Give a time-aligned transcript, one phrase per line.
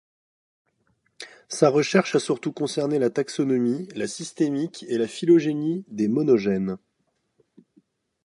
[1.47, 6.79] Sa recherche a surtout concerné la taxonomie, la systématique et la phylogénie des Monogènes.